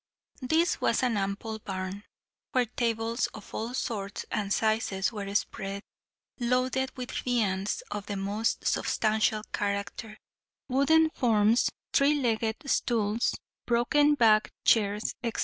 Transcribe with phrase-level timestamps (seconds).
[0.41, 2.05] This was an ample barn,
[2.53, 5.83] where tables of all sorts and sizes were spread,
[6.39, 10.17] loaded with viands of the most substantial character:
[10.67, 13.35] wooden forms, three legged stools,
[13.67, 15.39] broken backed chairs, etc.